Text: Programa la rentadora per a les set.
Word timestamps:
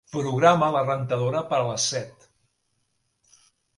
Programa 0.13 0.69
la 0.75 0.81
rentadora 0.87 1.43
per 1.51 1.57
a 1.59 1.67
les 1.67 1.85
set. 1.93 2.29